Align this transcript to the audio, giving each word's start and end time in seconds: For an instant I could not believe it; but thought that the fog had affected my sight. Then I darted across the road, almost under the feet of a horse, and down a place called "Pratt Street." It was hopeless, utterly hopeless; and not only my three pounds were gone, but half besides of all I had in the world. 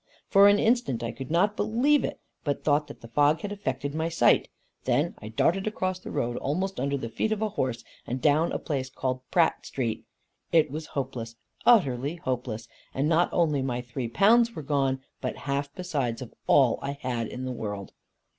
For 0.27 0.47
an 0.49 0.57
instant 0.57 1.03
I 1.03 1.11
could 1.11 1.29
not 1.29 1.55
believe 1.55 2.03
it; 2.03 2.19
but 2.43 2.63
thought 2.63 2.87
that 2.87 3.01
the 3.01 3.07
fog 3.09 3.41
had 3.41 3.51
affected 3.51 3.93
my 3.93 4.09
sight. 4.09 4.49
Then 4.85 5.13
I 5.19 5.27
darted 5.29 5.67
across 5.67 5.99
the 5.99 6.09
road, 6.09 6.37
almost 6.37 6.79
under 6.79 6.97
the 6.97 7.07
feet 7.07 7.31
of 7.31 7.43
a 7.43 7.49
horse, 7.49 7.83
and 8.07 8.19
down 8.19 8.51
a 8.51 8.57
place 8.57 8.89
called 8.89 9.21
"Pratt 9.29 9.63
Street." 9.63 10.03
It 10.51 10.71
was 10.71 10.87
hopeless, 10.97 11.35
utterly 11.67 12.15
hopeless; 12.15 12.67
and 12.95 13.07
not 13.07 13.29
only 13.31 13.61
my 13.61 13.79
three 13.79 14.07
pounds 14.07 14.55
were 14.55 14.63
gone, 14.63 15.01
but 15.21 15.37
half 15.45 15.71
besides 15.75 16.19
of 16.23 16.33
all 16.47 16.79
I 16.81 16.93
had 16.93 17.27
in 17.27 17.45
the 17.45 17.51
world. 17.51 17.93